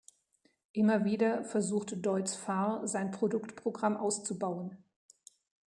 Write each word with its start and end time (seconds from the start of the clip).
Immer 0.71 1.05
wieder 1.05 1.43
versuchte 1.43 1.95
Deutz-Fahr 1.95 2.87
sein 2.87 3.11
Produktprogramm 3.11 3.97
auszubauen. 3.97 4.83